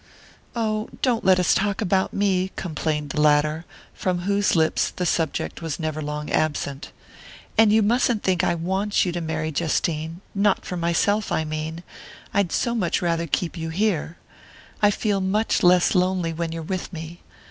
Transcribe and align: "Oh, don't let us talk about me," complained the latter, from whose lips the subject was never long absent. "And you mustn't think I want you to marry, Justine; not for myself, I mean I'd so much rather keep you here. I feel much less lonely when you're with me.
"Oh, 0.55 0.89
don't 1.03 1.23
let 1.23 1.39
us 1.39 1.53
talk 1.53 1.79
about 1.79 2.11
me," 2.11 2.49
complained 2.55 3.11
the 3.11 3.21
latter, 3.21 3.65
from 3.93 4.21
whose 4.21 4.55
lips 4.55 4.89
the 4.89 5.05
subject 5.05 5.61
was 5.61 5.79
never 5.79 6.01
long 6.01 6.31
absent. 6.31 6.91
"And 7.55 7.71
you 7.71 7.83
mustn't 7.83 8.23
think 8.23 8.43
I 8.43 8.55
want 8.55 9.05
you 9.05 9.11
to 9.11 9.21
marry, 9.21 9.51
Justine; 9.51 10.21
not 10.33 10.65
for 10.65 10.75
myself, 10.75 11.31
I 11.31 11.43
mean 11.43 11.83
I'd 12.33 12.51
so 12.51 12.73
much 12.73 12.99
rather 13.03 13.27
keep 13.27 13.55
you 13.55 13.69
here. 13.69 14.17
I 14.81 14.89
feel 14.89 15.21
much 15.21 15.61
less 15.61 15.93
lonely 15.93 16.33
when 16.33 16.51
you're 16.51 16.63
with 16.63 16.91
me. 16.91 17.21